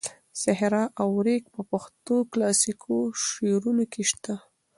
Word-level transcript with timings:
صحرا 0.43 0.83
او 1.01 1.09
ریګ 1.25 1.43
په 1.53 1.61
پښتو 1.71 2.15
کلاسیکو 2.31 2.95
شعرونو 3.25 3.83
کې 3.91 4.03
شته. 4.09 4.33